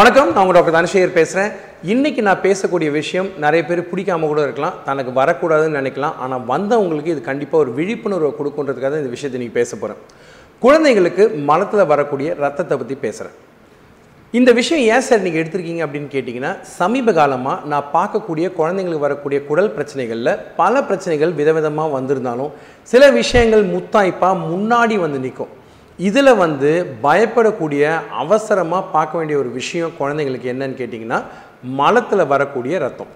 வணக்கம் 0.00 0.28
நான் 0.30 0.42
உங்கள் 0.42 0.56
டாக்டர் 0.56 0.74
தனசேகர் 0.76 1.14
பேசுகிறேன் 1.16 1.48
இன்றைக்கி 1.84 2.20
நான் 2.20 2.42
பேசக்கூடிய 2.44 2.88
விஷயம் 2.90 3.28
நிறைய 3.36 3.62
பேர் 3.64 3.80
பிடிக்காம 3.88 4.28
கூட 4.28 4.40
இருக்கலாம் 4.42 4.76
தனக்கு 4.84 5.12
வரக்கூடாதுன்னு 5.18 5.78
நினைக்கலாம் 5.80 6.14
ஆனால் 6.16 6.44
வந்தவங்களுக்கு 6.46 7.12
இது 7.14 7.22
கண்டிப்பாக 7.22 7.62
ஒரு 7.64 7.72
விழிப்புணர்வை 7.72 8.30
கொடுக்குன்றதுக்காக 8.38 9.00
இந்த 9.00 9.10
விஷயத்தை 9.10 9.40
நீங்கள் 9.40 9.58
பேச 9.58 9.76
போகிறேன் 9.76 10.00
குழந்தைங்களுக்கு 10.62 11.26
மலத்தில் 11.50 11.84
வரக்கூடிய 11.84 12.34
ரத்தத்தை 12.34 12.76
பற்றி 12.76 12.96
பேசுகிறேன் 12.96 13.36
இந்த 14.34 14.50
விஷயம் 14.52 14.82
ஏன் 14.94 15.06
சார் 15.08 15.24
நீங்கள் 15.26 15.42
எடுத்திருக்கீங்க 15.42 15.84
அப்படின்னு 15.86 16.10
கேட்டிங்கன்னா 16.14 16.52
சமீப 16.78 17.12
காலமாக 17.12 17.68
நான் 17.68 17.92
பார்க்கக்கூடிய 17.94 18.48
குழந்தைங்களுக்கு 18.58 19.06
வரக்கூடிய 19.08 19.40
குடல் 19.44 19.74
பிரச்சனைகளில் 19.76 20.36
பல 20.56 20.82
பிரச்சனைகள் 20.82 21.32
விதவிதமாக 21.32 21.96
வந்திருந்தாலும் 21.98 22.52
சில 22.88 23.10
விஷயங்கள் 23.10 23.64
முத்தாய்ப்பாக 23.72 24.44
முன்னாடி 24.50 24.98
வந்து 24.98 25.18
நிற்கும். 25.18 25.54
இதில் 25.98 26.38
வந்து 26.42 26.70
பயப்படக்கூடிய 27.06 27.84
அவசரமாக 28.22 28.90
பார்க்க 28.94 29.18
வேண்டிய 29.18 29.38
ஒரு 29.42 29.50
விஷயம் 29.60 29.96
குழந்தைங்களுக்கு 30.00 30.52
என்னன்னு 30.52 30.80
கேட்டிங்கன்னா 30.80 31.18
மலத்தில் 31.80 32.30
வரக்கூடிய 32.32 32.74
ரத்தம். 32.86 33.10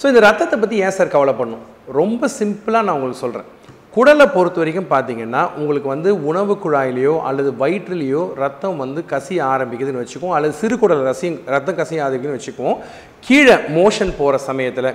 ஸோ 0.00 0.04
இந்த 0.12 0.20
ரத்தத்தை 0.28 0.56
பற்றி 0.58 0.76
ஏன் 0.84 0.96
சார் 0.98 1.14
கவலைப்படணும்? 1.16 1.64
ரொம்ப 2.00 2.28
சிம்பிளாக 2.38 2.84
நான் 2.86 2.96
உங்களுக்கு 2.98 3.24
சொல்கிறேன் 3.24 3.50
குடலை 3.96 4.26
பொறுத்த 4.34 4.58
வரைக்கும் 4.60 4.88
பார்த்தீங்கன்னா 4.92 5.40
உங்களுக்கு 5.58 5.88
வந்து 5.92 6.10
உணவு 6.28 6.54
குழாயிலையோ 6.62 7.12
அல்லது 7.28 7.50
வயிற்றுலேயோ 7.60 8.22
ரத்தம் 8.42 8.80
வந்து 8.82 9.00
கசிய 9.12 9.40
ஆரம்பிக்குதுன்னு 9.54 10.02
வச்சுக்குவோம். 10.02 10.34
அல்லது 10.36 10.54
சிறு 10.60 10.76
குடல் 10.82 11.04
ரசியம் 11.10 11.38
ரத்தம் 11.54 11.78
கசிய 11.80 12.02
ஆரம்பிக்குதுன்னு 12.04 12.40
வச்சுக்குவோம். 12.40 12.78
கீழே 13.26 13.56
மோஷன் 13.78 14.12
போகிற 14.20 14.38
சமயத்தில் 14.48 14.90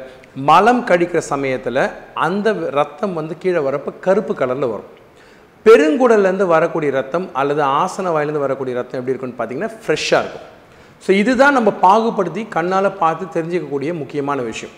மலம் 0.49 0.83
கடிக்கிற 0.89 1.21
சமயத்தில் 1.33 1.83
அந்த 2.27 2.51
ரத்தம் 2.79 3.17
வந்து 3.19 3.35
கீழே 3.43 3.61
வரப்போ 3.67 3.93
கருப்பு 4.07 4.35
கலரில் 4.41 4.73
வரும். 4.73 4.89
பெருங்குடல்லேருந்து 5.65 6.45
வரக்கூடிய 6.55 6.89
ரத்தம் 6.99 7.25
அல்லது 7.39 7.61
ஆசன 7.81 8.11
வாயிலேருந்து 8.15 8.45
வரக்கூடிய 8.45 8.73
ரத்தம் 8.79 8.99
எப்படி 8.99 9.13
இருக்குன்னு 9.13 9.39
பார்த்தீங்கன்னா 9.39 9.71
ஃப்ரெஷ்ஷாக 9.81 10.21
இருக்கும். 10.23 10.45
ஸோ 11.05 11.09
இதுதான் 11.21 11.55
நம்ம 11.57 11.69
பாகுபடுத்தி 11.85 12.41
கண்ணால் 12.55 12.97
பார்த்து 13.01 13.25
தெரிஞ்சுக்கக்கூடிய 13.35 13.89
முக்கியமான 14.01 14.41
விஷயம். 14.49 14.75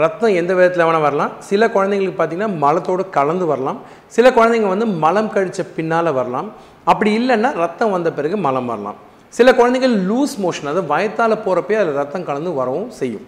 ரத்தம் 0.00 0.34
எந்த 0.40 0.52
விதத்தில் 0.56 0.84
வேணால் 0.86 1.04
வரலாம். 1.06 1.32
சில 1.50 1.62
குழந்தைங்களுக்கு 1.76 2.18
பார்த்தீங்கன்னா 2.18 2.56
மலத்தோடு 2.64 3.04
கலந்து 3.16 3.46
வரலாம். 3.52 3.78
சில 4.16 4.26
குழந்தைங்க 4.36 4.68
வந்து 4.74 4.86
மலம் 5.04 5.30
கழித்த 5.34 5.64
பின்னால் 5.76 6.10
வரலாம். 6.18 6.48
அப்படி 6.92 7.10
இல்லைன்னா 7.20 7.50
ரத்தம் 7.62 7.94
வந்த 7.96 8.10
பிறகு 8.18 8.36
மலம் 8.46 8.68
வரலாம். 8.72 8.98
சில 9.38 9.48
குழந்தைகள் 9.60 9.94
லூஸ் 10.10 10.34
மோஷன் 10.44 10.68
அதாவது 10.70 10.90
வயத்தால் 10.92 11.42
போகிறப்பே 11.46 11.78
அதில் 11.80 11.98
ரத்தம் 12.02 12.26
கலந்து 12.28 12.52
வரவும் 12.60 12.90
செய்யும். 13.00 13.26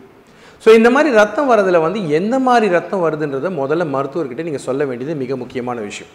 ஸோ 0.62 0.68
இந்த 0.78 0.88
மாதிரி 0.94 1.10
ரத்தம் 1.20 1.50
வரதில் 1.52 1.84
வந்து 1.86 2.00
எந்த 2.18 2.34
மாதிரி 2.48 2.66
ரத்தம் 2.76 3.02
வருதுன்றதை 3.06 3.50
முதல்ல 3.62 3.86
மருத்துவர்கிட்ட 3.96 4.46
நீங்கள் 4.48 4.66
சொல்ல 4.68 4.84
வேண்டியது 4.90 5.14
மிக 5.22 5.36
முக்கியமான 5.42 5.80
விஷயம். 5.90 6.12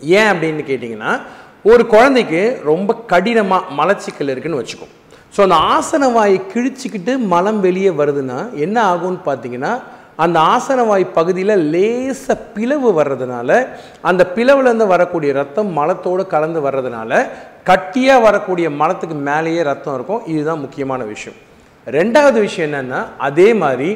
ஏன் 0.00 0.30
அப்படின்னு 0.32 0.62
கேட்டிங்கன்னா 0.70 1.20
ஒரு 1.62 1.86
குழந்தைக்கு 1.86 2.60
ரொம்ப 2.64 2.94
கடினமாக 3.06 3.74
மலச்சிக்கல் 3.76 4.28
இருக்குன்னு 4.28 4.60
வச்சுக்கோம் 4.62 4.94
ஸோ 5.36 5.40
அந்த 5.42 5.54
ஆசன 5.54 6.12
வாயை 6.12 6.40
கிழிச்சிக்கிட்டு 6.54 7.18
மலம் 7.18 7.60
வெளியே 7.60 7.90
வருதுன்னா 7.90 8.38
என்ன 8.54 8.76
ஆகும்னு 8.92 9.20
பார்த்தீங்கன்னா 9.26 9.72
அந்த 10.16 10.38
ஆசனவாய் 10.40 11.04
பகுதியில் 11.12 11.54
லேச 11.74 12.34
பிளவு 12.54 13.02
வர்றதுனால 13.02 13.66
அந்த 14.00 14.32
பிளவுலேருந்து 14.34 14.86
வரக்கூடிய 14.86 15.32
ரத்தம் 15.32 15.70
மலத்தோடு 15.72 16.26
கலந்து 16.26 16.60
வர்றதுனால 16.60 17.28
கட்டியாக 17.64 18.22
வரக்கூடிய 18.22 18.70
மலத்துக்கு 18.70 19.14
மேலேயே 19.14 19.62
ரத்தம் 19.62 19.94
இருக்கும். 19.94 20.26
இதுதான் 20.26 20.60
முக்கியமான 20.60 21.04
விஷயம். 21.04 21.38
ரெண்டாவது 21.86 22.38
விஷயம் 22.46 22.66
என்னென்னா 22.68 23.00
அதே 23.26 23.48
மாதிரி 23.62 23.90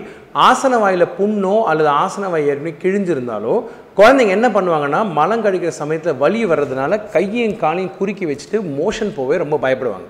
ஆசன 0.49 0.79
வாயில் 0.83 1.13
புண்ணோ 1.19 1.57
அல்லது 1.71 1.91
ஆசன 2.03 2.31
வாய் 2.33 2.49
ஏற்கனவே 2.53 2.73
கிழிஞ்சிருந்தாலோ 2.83 3.55
குழந்தைங்க 3.99 4.33
என்ன 4.39 4.49
பண்ணுவாங்கன்னா 4.55 5.01
மலம் 5.19 5.45
கழிக்கிற 5.45 5.73
சமயத்தில் 5.81 6.21
வலி 6.23 6.41
வர்றதுனால 6.53 6.99
கையையும் 7.15 7.61
காலையும் 7.63 7.97
குறுக்கி 7.99 8.27
வச்சுட்டு 8.31 8.61
மோஷன் 8.79 9.15
போவே 9.19 9.37
ரொம்ப 9.45 9.59
பயப்படுவாங்க. 9.65 10.09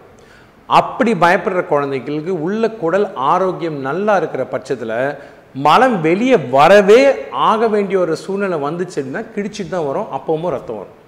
அப்படி 0.68 1.12
பயப்படுற 1.24 1.62
குழந்தைகளுக்கு 1.72 2.34
உள்ள 2.46 2.68
குடல் 2.82 3.06
ஆரோக்கியம் 3.32 3.78
நல்லா 3.88 4.14
இருக்கிற 4.20 4.44
பட்சத்தில் 4.54 4.96
மலம் 5.66 5.96
வெளியே 6.08 6.36
வரவே 6.56 7.00
ஆக 7.50 7.66
வேண்டிய 7.74 7.96
ஒரு 8.04 8.14
சூழ்நிலை 8.24 8.56
வந்துச்சு 8.66 8.98
அப்படின்னா 9.02 9.68
தான் 9.74 9.88
வரும் 9.90 10.10
அப்பவும் 10.16 10.52
ரத்தம் 10.56 10.80
வரும். 10.80 10.98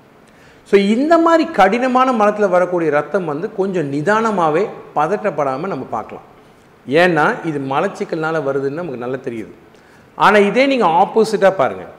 ஸோ 0.71 0.77
இந்த 0.95 1.15
மாதிரி 1.25 1.45
கடினமான 1.59 2.13
மலத்தில் 2.21 2.55
வரக்கூடிய 2.55 2.91
ரத்தம் 3.01 3.31
வந்து 3.33 3.47
கொஞ்சம் 3.59 3.91
நிதானமாகவே 3.95 4.63
பதட்டப்படாமல் 4.99 5.73
நம்ம 5.73 5.87
பார்க்கலாம். 5.99 6.27
ஏன்னா 7.03 7.27
இது 7.51 7.59
மலச்சிக்கல்னால 7.73 8.43
வருதுன்னு 8.49 8.81
நமக்கு 8.81 9.05
நல்லா 9.05 9.19
தெரியுது. 9.29 9.53
ஆனால் 10.19 10.47
இதே 10.51 10.65
நீங்கள் 10.73 10.95
ஆப்போசிட்டாக 11.03 11.55
பாருங்கள் 11.61 11.93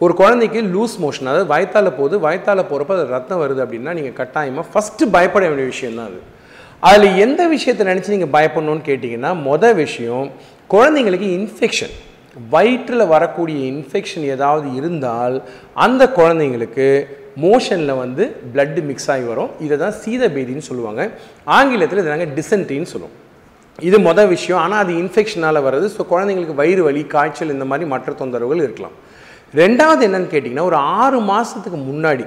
ஒரு 0.00 0.14
குழந்தைக்கு 0.20 0.60
லூஸ் 0.74 0.94
மோஷன் 1.02 1.28
அதாவது 1.30 1.50
வயத்தால் 1.54 1.96
போகுது 1.98 2.16
வயத்தால் 2.26 2.68
போகிறப்ப 2.70 2.94
அது 2.96 3.04
ரத்தம் 3.16 3.42
வருது 3.42 3.60
அப்படின்னா 3.64 3.92
நீங்கள் 3.98 4.16
கட்டாயமாக 4.20 4.66
ஃபஸ்ட்டு 4.72 5.10
பயப்பட 5.16 5.44
வேண்டிய 5.48 5.66
விஷயம் 5.72 5.98
தான் 5.98 6.08
அது. 6.10 6.20
அதில் 6.88 7.18
எந்த 7.24 7.42
விஷயத்தை 7.54 7.82
நினச்சி 7.90 8.14
நீங்கள் 8.14 8.34
பயப்படணும்னு 8.36 8.84
கேட்டிங்கன்னா 8.88 9.30
மொதல் 9.48 9.78
விஷயம் 9.84 10.26
குழந்தைங்களுக்கு 10.74 11.28
இன்ஃபெக்ஷன் 11.38 11.94
வயிற்றில் 12.54 13.10
வரக்கூடிய 13.14 13.58
இன்ஃபெக்ஷன் 13.72 14.26
ஏதாவது 14.34 14.68
இருந்தால் 14.78 15.36
அந்த 15.86 16.02
குழந்தைங்களுக்கு 16.18 16.86
மோஷனில் 17.46 18.00
வந்து 18.02 18.24
பிளட்டு 18.54 18.80
மிக்ஸ் 18.88 19.10
ஆகி 19.12 19.26
வரும். 19.32 19.50
இதை 19.64 19.76
தான் 19.82 19.98
சீதபேதின்னு 20.02 20.68
சொல்லுவாங்க. 20.70 21.02
ஆங்கிலத்தில் 21.58 22.02
இதை 22.02 22.10
நாங்கள் 22.14 22.34
டிசென்ட்ரின்னு 22.38 22.92
சொல்லுவோம். 22.94 23.16
இது 23.78 23.96
மொதல் 24.08 24.30
விஷயம். 24.34 24.60
ஆனால் 24.64 24.80
அது 24.84 24.92
இன்ஃபெக்ஷனால் 25.02 25.64
வருது 25.66 25.86
ஸோ 25.96 26.02
குழந்தைங்களுக்கு 26.12 26.60
வயிறு 26.60 26.82
வலி 26.88 27.02
காய்ச்சல் 27.14 27.54
இந்த 27.56 27.66
மாதிரி 27.70 27.86
மற்ற 27.92 28.14
தொந்தரவுகள் 28.20 28.64
இருக்கலாம். 28.66 28.96
ரெண்டாவது 29.60 30.02
என்னன்னு 30.08 30.32
கேட்டிங்கன்னா 30.32 30.68
ஒரு 30.70 30.78
ஆறு 31.00 31.18
மாதத்துக்கு 31.30 31.78
முன்னாடி 31.90 32.26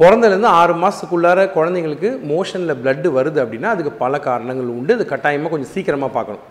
பிறந்தலேருந்து 0.00 0.50
ஆறு 0.58 0.74
மாதத்துக்குள்ளார 0.82 1.44
குழந்தைங்களுக்கு 1.56 2.08
மோஷனில் 2.32 2.78
பிளட்டு 2.82 3.08
வருது 3.16 3.38
அப்படின்னா 3.44 3.70
அதுக்கு 3.74 3.92
பல 4.02 4.20
காரணங்கள் 4.26 4.68
உண்டு. 4.76 4.96
அது 4.96 5.06
கட்டாயமாக 5.12 5.52
கொஞ்சம் 5.54 5.72
சீக்கிரமாக 5.74 6.12
பார்க்கணும். 6.16 6.44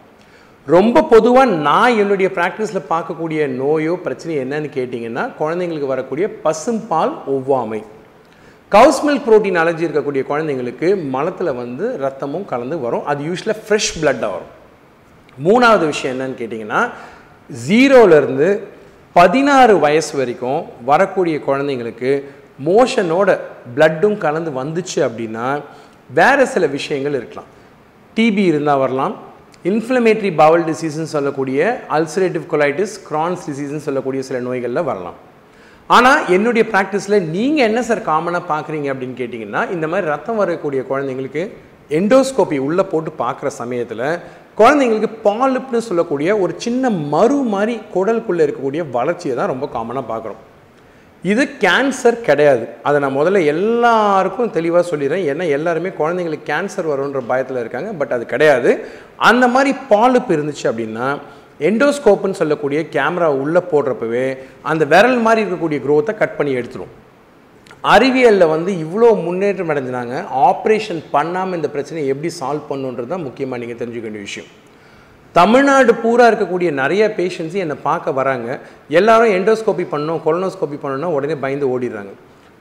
ரொம்ப 0.67 1.03
பொதுவாக 1.11 1.53
நான் 1.67 1.97
என்னுடைய 2.01 2.29
ப்ராக்டிஸில் 2.37 2.89
பார்க்கக்கூடிய 2.93 3.41
நோயோ 3.59 3.93
பிரச்சனையோ 4.05 4.39
என்னன்னு 4.45 4.69
கேட்டிங்கன்னா 4.77 5.23
குழந்தைங்களுக்கு 5.41 5.93
வரக்கூடிய 5.93 6.27
பசும்பால் 6.45 7.13
ஒவ்வாமை. 7.35 7.81
கவுஸ் 8.69 9.05
மில்க் 9.07 9.25
ப்ரோட்டீன் 9.27 9.57
அலர்ஜி 9.59 9.83
இருக்கக்கூடிய 9.87 10.21
குழந்தைங்களுக்கு 10.29 10.87
மலத்தில் 11.09 11.51
வந்து 11.53 11.85
ரத்தமும் 12.01 12.45
கலந்து 12.45 12.79
வரும். 12.79 13.05
அது 13.05 13.23
யூஸ்வலாக 13.23 13.61
ஃப்ரெஷ் 13.67 13.93
பிளட்டாக 14.01 14.31
வரும். 14.35 14.51
மூணாவது 15.47 15.85
விஷயம் 15.85 16.15
என்னன்னு 16.15 16.39
கேட்டிங்கன்னா 16.41 16.81
ஜீரோலேருந்து 17.67 18.59
பதினாறு 19.13 19.79
வயசு 19.79 20.17
வரைக்கும் 20.17 20.65
வரக்கூடிய 20.85 21.37
குழந்தைங்களுக்கு 21.47 22.11
மோஷனோட 22.65 23.39
பிளட்டும் 23.75 24.17
கலந்து 24.17 24.51
வந்துச்சு 24.63 24.99
அப்படின்னா 25.07 25.47
வேறு 26.19 26.47
சில 26.47 26.67
விஷயங்கள் 26.67 27.13
இருக்கலாம். 27.13 27.49
டிபி 28.15 28.45
இருந்தால் 28.51 28.83
வரலாம். 28.83 29.15
இன்ஃப்ளமேட்ரி 29.63 30.35
பவல் 30.35 30.63
டிசீஸ்ன்னு 30.63 31.13
சொல்லக்கூடிய 31.15 31.85
அல்சரேட்டிவ் 31.89 32.45
கொலைட்டிஸ் 32.51 32.97
கிரான்ஸ் 33.07 33.49
டிசீஸ்ன்னு 33.49 33.87
சொல்லக்கூடிய 33.87 34.23
சில 34.23 34.39
நோய்களில் 34.39 34.87
வரலாம். 34.91 35.17
ஆனால் 35.95 36.21
என்னுடைய 36.27 36.63
ப்ராக்டிஸில் 36.71 37.25
நீங்கள் 37.35 37.67
என்ன 37.67 37.81
சார் 37.81 38.07
காமனாக 38.07 38.49
பார்க்குறீங்க 38.49 38.87
அப்படின்னு 38.93 39.19
கேட்டிங்கன்னா 39.19 39.61
இந்த 39.71 39.85
மாதிரி 39.87 40.07
ரத்தம் 40.07 40.35
வரக்கூடிய 40.35 40.81
குழந்தைங்களுக்கு 40.89 41.43
எண்டோஸ்கோப்பி 41.89 42.57
உள்ளே 42.57 42.83
போட்டு 42.83 43.11
பார்க்குற 43.19 43.47
சமயத்தில் 43.47 44.03
குழந்தைங்களுக்கு 44.57 45.09
பாலிப்னு 45.23 45.77
சொல்லக்கூடிய 45.77 46.29
ஒரு 46.39 46.53
சின்ன 46.57 46.89
மறு 46.89 47.37
மாதிரி 47.53 47.75
குடலுக்குள்ளே 47.95 48.43
இருக்கக்கூடிய 48.45 48.83
வளர்ச்சியை 48.91 49.35
தான் 49.37 49.51
ரொம்ப 49.53 49.69
காமனாக 49.73 50.11
பார்க்குறோம் 50.11 50.43
இது 51.23 51.43
கேன்சர் 51.59 52.17
கிடையாது. 52.27 52.65
அதை 52.83 52.97
நான் 52.99 53.17
முதல்ல 53.17 53.45
எல்லாருக்கும் 53.45 54.51
தெளிவாக 54.51 54.83
சொல்லிடுறேன். 54.89 55.23
ஏன்னா 55.31 55.45
எல்லாருமே 55.57 55.89
குழந்தைங்களுக்கு 55.89 56.49
கேன்சர் 56.51 56.89
வரும்ன்ற 56.91 57.21
பயத்தில் 57.27 57.57
இருக்காங்க. 57.57 57.91
பட் 57.91 58.13
அது 58.17 58.25
கிடையாது. 58.25 58.71
அந்த 59.29 59.47
மாதிரி 59.47 59.71
பாலிப் 59.89 60.31
இருந்துச்சு 60.35 60.65
அப்படின்னா 60.69 61.07
எண்டோஸ்கோப்புன்னு 61.59 62.39
சொல்லக்கூடிய 62.39 62.79
கேமரா 62.95 63.27
உள்ளே 63.43 63.61
போடுறப்பவே 63.71 64.25
அந்த 64.71 64.83
விரல் 64.93 65.19
மாதிரி 65.25 65.41
இருக்கக்கூடிய 65.43 65.79
க்ரோத்தை 65.85 66.13
கட் 66.21 66.37
பண்ணி 66.37 66.51
எடுத்துரும். 66.59 66.93
அறிவியலில் 67.93 68.51
வந்து 68.53 68.71
இவ்வளோ 68.83 69.09
முன்னேற்றம் 69.25 69.71
அடைஞ்சினாங்க. 69.73 70.15
ஆப்ரேஷன் 70.49 71.01
பண்ணாமல் 71.15 71.57
இந்த 71.59 71.69
பிரச்சனையை 71.75 72.07
எப்படி 72.13 72.29
சால்வ் 72.39 72.69
பண்ணுன்றது 72.71 73.11
தான் 73.13 73.25
முக்கியமாக 73.27 73.61
நீங்கள் 73.61 73.79
தெரிஞ்சுக்க 73.81 74.07
வேண்டிய 74.07 74.23
விஷயம். 74.29 74.49
தமிழ்நாடு 75.35 75.91
பூரா 76.03 76.25
இருக்கக்கூடிய 76.29 76.69
நிறைய 76.81 77.03
பேஷண்ட்ஸு 77.17 77.63
என்னை 77.63 77.77
பார்க்க 77.87 78.11
வராங்க. 78.19 78.47
எல்லாரும் 78.99 79.33
எண்டோஸ்கோப்பி 79.39 79.85
பண்ணோம் 79.93 80.21
கொலனோஸ்கோபி 80.27 80.77
பண்ணணும்னா 80.83 81.11
உடனே 81.17 81.35
பயந்து 81.43 81.71
ஓடிடுறாங்க. 81.73 82.13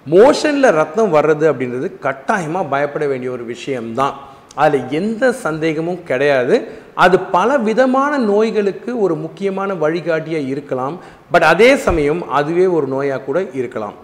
மோஷனில் 0.06 0.76
ரத்தம் 0.80 1.14
வர்றது 1.14 1.44
அப்படின்றது 1.52 1.88
கட்டாயமாக 2.06 2.70
பயப்பட 2.72 3.04
வேண்டிய 3.12 3.30
ஒரு 3.36 3.44
விஷயம்தான். 3.52 4.16
அதில் 4.62 4.86
எந்த 5.00 5.32
சந்தேகமும் 5.44 6.02
கிடையாது. 6.08 6.56
அது 7.04 7.16
பல 7.36 7.58
விதமான 7.68 8.12
நோய்களுக்கு 8.30 8.90
ஒரு 9.04 9.14
முக்கியமான 9.24 9.70
வழிகாட்டியாக 9.84 10.50
இருக்கலாம். 10.52 10.94
பட் 11.32 11.46
அதே 11.52 11.70
சமயம் 11.86 12.22
அதுவே 12.38 12.66
ஒரு 12.76 12.86
நோயாக 12.94 13.24
கூட 13.28 13.40
இருக்கலாம். 13.60 13.96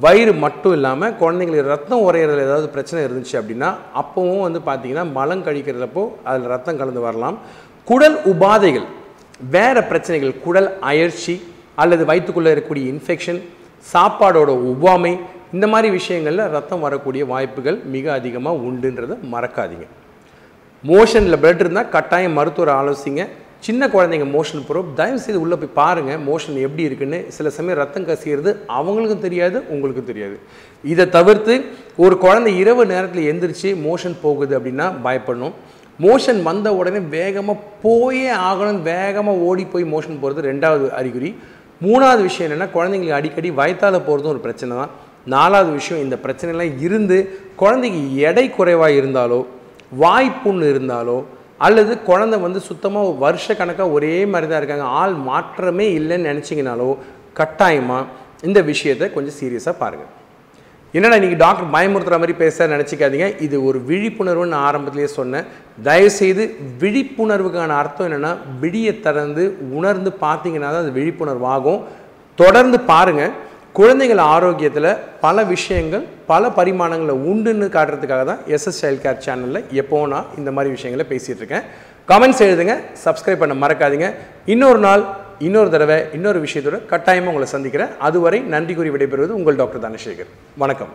வயிறு 0.00 0.32
மட்டும் 0.44 0.74
இல்லாமல் 0.78 1.16
குழந்தைங்களுக்கு 1.22 1.72
ரத்தம் 1.74 2.04
உரையிறதுல 2.08 2.46
ஏதாவது 2.48 2.68
பிரச்சனை 2.74 3.00
இருந்துச்சு 3.06 3.34
அப்படின்னா 3.40 3.70
அப்போவும் 4.02 4.44
வந்து 4.46 4.60
பார்த்தீங்கன்னா 4.68 5.04
மலம் 5.18 5.44
கழிக்கிறதப்போ 5.46 6.04
அதில் 6.28 6.52
ரத்தம் 6.54 6.78
கலந்து 6.80 7.02
வரலாம். 7.06 7.38
குடல் 7.90 8.18
உபாதைகள் 8.32 8.86
வேறு 9.54 9.80
பிரச்சனைகள் 9.90 10.34
குடல் 10.44 10.70
அயற்சி 10.90 11.34
அல்லது 11.82 12.04
வயிற்றுக்குள்ளே 12.10 12.52
இருக்கக்கூடிய 12.52 12.86
இன்ஃபெக்ஷன் 12.94 13.40
சாப்பாடோட 13.92 14.50
ஒவ்வாமை 14.70 15.12
இந்த 15.56 15.66
மாதிரி 15.72 15.88
விஷயங்களில் 15.98 16.50
ரத்தம் 16.54 16.82
வரக்கூடிய 16.86 17.22
வாய்ப்புகள் 17.32 17.76
மிக 17.92 18.06
அதிகமாக 18.18 18.64
உண்டுன்றதை 18.68 19.14
மறக்காதீங்க. 19.34 19.86
மோஷனில் 20.90 21.40
பிளட் 21.42 21.62
இருந்தால் 21.64 21.88
கட்டாயம் 21.94 22.36
மருத்துவரை 22.38 22.72
ஆலோசிங்க. 22.80 23.22
சின்ன 23.66 23.82
குழந்தைங்க 23.94 24.26
மோஷன் 24.34 24.64
போகிறோம் 24.66 24.90
தயவு 24.98 25.20
செய்து 25.22 25.40
உள்ளே 25.44 25.56
போய் 25.60 25.76
பாருங்கள் 25.78 26.20
மோஷன் 26.26 26.58
எப்படி 26.66 26.82
இருக்குன்னு. 26.88 27.18
சில 27.36 27.50
சமயம் 27.56 27.80
ரத்தம் 27.80 28.06
கசிகிறது 28.10 28.50
அவங்களுக்கும் 28.78 29.24
தெரியாது 29.24 29.58
உங்களுக்கும் 29.74 30.10
தெரியாது. 30.10 30.36
இதை 30.92 31.06
தவிர்த்து 31.16 31.54
ஒரு 32.04 32.14
குழந்தை 32.24 32.52
இரவு 32.62 32.84
நேரத்தில் 32.92 33.28
எந்திரிச்சு 33.32 33.70
மோஷன் 33.88 34.16
போகுது 34.26 34.52
அப்படின்னா 34.58 34.86
பயப்படணும். 35.06 35.56
மோஷன் 36.06 36.40
வந்த 36.50 36.68
உடனே 36.80 37.00
வேகமாக 37.16 37.58
போயே 37.86 38.30
ஆகணும். 38.50 38.82
வேகமாக 38.92 39.44
ஓடி 39.48 39.64
போய் 39.74 39.92
மோஷன் 39.94 40.22
போகிறது 40.22 40.48
ரெண்டாவது 40.52 40.88
அறிகுறி. 41.00 41.32
மூணாவது 41.86 42.22
விஷயம் 42.28 42.48
என்னென்னா 42.48 42.70
குழந்தைங்களுக்கு 42.78 43.20
அடிக்கடி 43.20 43.50
வயத்தால் 43.60 44.04
போகிறதும் 44.06 44.34
ஒரு 44.36 44.44
பிரச்சனை 44.46 44.72
தான் 44.78 44.94
நாலாவது 45.34 45.70
விஷயம் 45.78 46.04
இந்த 46.04 46.16
பிரச்சனைலாம் 46.24 46.76
இருந்து 46.86 47.18
குழந்தைக்கு 47.62 48.02
எடை 48.28 48.46
குறைவாக 48.58 48.98
இருந்தாலோ 49.00 49.40
வாய்ப்புன்னு 50.02 50.70
இருந்தாலோ 50.74 51.18
அல்லது 51.66 51.92
குழந்தை 52.08 52.36
வந்து 52.46 52.60
சுத்தமாக 52.68 53.16
வருஷ 53.24 53.54
கணக்காக 53.60 53.94
ஒரே 53.96 54.14
மாதிரி 54.32 54.48
தான் 54.50 54.60
இருக்காங்க 54.60 54.86
ஆள் 55.00 55.16
மாற்றமே 55.30 55.86
இல்லைன்னு 55.98 56.28
நினச்சிங்கனாலோ 56.30 56.90
கட்டாயமாக 57.40 58.06
இந்த 58.48 58.60
விஷயத்தை 58.70 59.06
கொஞ்சம் 59.16 59.38
சீரியஸாக 59.40 59.80
பாருங்கள் 59.82 60.12
என்னடா 60.94 61.16
இன்றைக்கி 61.18 61.38
டாக்டர் 61.42 61.72
பயமுறுத்துகிற 61.74 62.18
மாதிரி 62.20 62.34
பேச 62.42 62.66
நினச்சிக்காதீங்க. 62.72 63.26
இது 63.46 63.56
ஒரு 63.68 63.78
விழிப்புணர்வுன்னு 63.88 64.54
நான் 64.54 64.66
ஆரம்பத்திலேயே 64.68 65.08
சொன்னேன். 65.16 65.48
தயவுசெய்து 65.88 66.44
விழிப்புணர்வுக்கான 66.82 67.74
அர்த்தம் 67.80 68.06
என்னென்னா 68.08 68.30
விடியை 68.62 68.92
திறந்து 69.06 69.42
உணர்ந்து 69.78 70.10
பார்த்தீங்கன்னா 70.24 70.70
தான் 70.74 70.84
அது 70.86 70.94
விழிப்புணர்வாகும். 70.98 71.82
தொடர்ந்து 72.38 72.78
பாருங்கள் 72.90 73.34
குழந்தைகள் 73.78 74.20
ஆரோக்கியத்தில் 74.34 74.88
பல 75.24 75.42
விஷயங்கள் 75.50 76.04
பல 76.30 76.48
பரிமாணங்களில் 76.56 77.20
உண்டுன்னு 77.30 77.66
காட்டுறதுக்காக 77.76 78.24
தான் 78.30 78.40
எஸ்எஸ் 78.54 78.78
சைல்ட் 78.80 79.02
கேர் 79.04 79.20
சேனலில் 79.26 79.68
எப்போ 79.80 79.98
நான் 80.12 80.30
இந்த 80.40 80.50
மாதிரி 80.56 80.74
விஷயங்களை 80.76 81.04
பேசிகிட்டு 81.12 81.42
இருக்கேன். 81.42 81.66
கமெண்ட்ஸ் 82.08 82.42
எழுதுங்க 82.46 82.74
சப்ஸ்கிரைப் 83.04 83.42
பண்ண 83.42 83.66
மறக்காதீங்க. 83.66 84.08
இன்னொரு 84.54 84.78
நாள் 84.86 85.04
இன்னொரு 85.48 85.70
தடவை 85.70 85.98
இன்னொரு 86.12 86.40
விஷயத்தோட 86.46 86.80
கட்டாயமாக 86.92 87.32
உங்களை 87.32 87.48
சந்திக்கிறேன். 87.54 87.92
அதுவரை 88.08 88.40
நன்றி 88.54 88.74
கூறி 88.74 88.90
விடைபெறுவது 88.96 89.38
உங்கள் 89.40 89.60
டாக்டர் 89.62 89.84
தனசேகர். 89.86 90.32
வணக்கம். 90.56 90.92